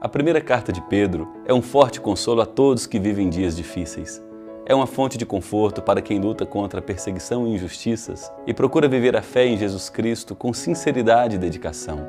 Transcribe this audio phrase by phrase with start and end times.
[0.00, 4.22] A primeira carta de Pedro é um forte consolo a todos que vivem dias difíceis.
[4.64, 8.86] É uma fonte de conforto para quem luta contra a perseguição e injustiças e procura
[8.86, 12.06] viver a fé em Jesus Cristo com sinceridade e dedicação.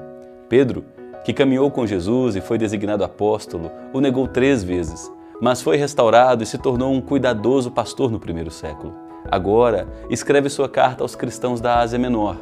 [0.47, 0.85] Pedro,
[1.25, 5.11] que caminhou com Jesus e foi designado apóstolo, o negou três vezes,
[5.41, 8.93] mas foi restaurado e se tornou um cuidadoso pastor no primeiro século.
[9.31, 12.37] Agora, escreve sua carta aos cristãos da Ásia Menor,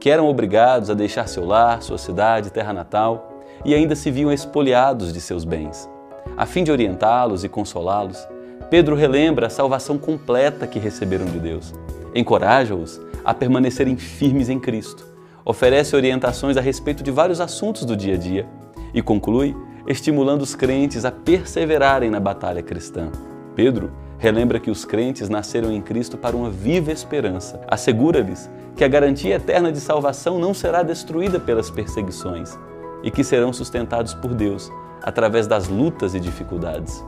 [0.00, 3.29] que eram obrigados a deixar seu lar, sua cidade, terra natal
[3.64, 5.88] e ainda se viam expoliados de seus bens.
[6.36, 8.26] A fim de orientá-los e consolá-los,
[8.70, 11.74] Pedro relembra a salvação completa que receberam de Deus.
[12.14, 15.04] Encoraja-os a permanecerem firmes em Cristo.
[15.44, 18.46] Oferece orientações a respeito de vários assuntos do dia a dia
[18.94, 23.10] e conclui estimulando os crentes a perseverarem na batalha cristã.
[23.56, 27.60] Pedro relembra que os crentes nasceram em Cristo para uma viva esperança.
[27.66, 32.56] Assegura-lhes que a garantia eterna de salvação não será destruída pelas perseguições
[33.02, 34.70] e que serão sustentados por Deus
[35.02, 37.04] através das lutas e dificuldades.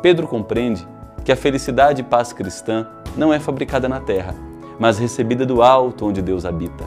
[0.00, 0.86] Pedro compreende
[1.24, 4.34] que a felicidade e paz cristã não é fabricada na terra,
[4.78, 6.84] mas recebida do alto onde Deus habita.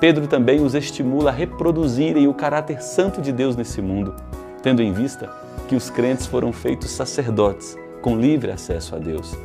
[0.00, 4.14] Pedro também os estimula a reproduzirem o caráter santo de Deus nesse mundo,
[4.62, 5.30] tendo em vista
[5.68, 9.36] que os crentes foram feitos sacerdotes com livre acesso a Deus.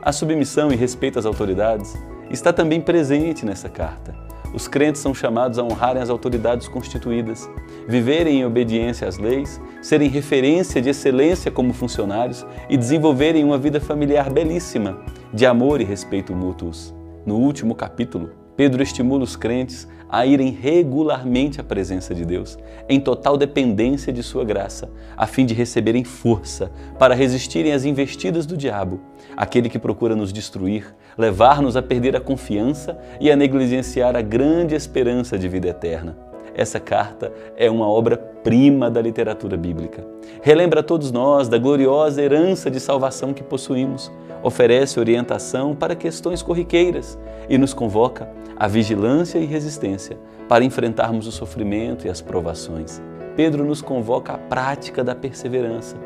[0.00, 1.96] A submissão e respeito às autoridades
[2.30, 4.25] está também presente nessa carta
[4.56, 7.46] os crentes são chamados a honrarem as autoridades constituídas,
[7.86, 13.78] viverem em obediência às leis, serem referência de excelência como funcionários e desenvolverem uma vida
[13.82, 14.98] familiar belíssima,
[15.30, 16.94] de amor e respeito mútuos.
[17.26, 23.00] No último capítulo, Pedro estimula os crentes a irem regularmente à presença de Deus, em
[23.00, 28.56] total dependência de Sua graça, a fim de receberem força para resistirem às investidas do
[28.56, 29.00] diabo,
[29.36, 34.74] aquele que procura nos destruir, levar-nos a perder a confiança e a negligenciar a grande
[34.74, 36.25] esperança de vida eterna.
[36.58, 40.02] Essa carta é uma obra-prima da literatura bíblica.
[40.40, 44.10] Relembra a todos nós da gloriosa herança de salvação que possuímos,
[44.42, 50.16] oferece orientação para questões corriqueiras e nos convoca à vigilância e resistência
[50.48, 53.02] para enfrentarmos o sofrimento e as provações.
[53.36, 55.96] Pedro nos convoca à prática da perseverança,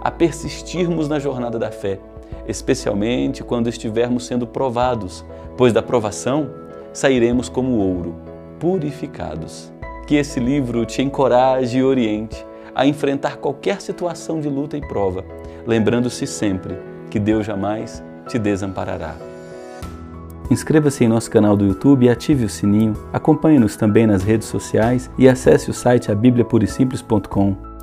[0.00, 1.98] a persistirmos na jornada da fé,
[2.46, 5.24] especialmente quando estivermos sendo provados,
[5.56, 6.48] pois da provação
[6.92, 8.14] sairemos como ouro,
[8.60, 9.74] purificados.
[10.06, 12.44] Que esse livro te encoraje e oriente
[12.74, 15.24] a enfrentar qualquer situação de luta e prova,
[15.66, 16.78] lembrando-se sempre
[17.10, 19.16] que Deus jamais te desamparará.
[20.50, 22.94] Inscreva-se em nosso canal do YouTube e ative o sininho.
[23.12, 27.75] Acompanhe-nos também nas redes sociais e acesse o site abibliapurisimples.com.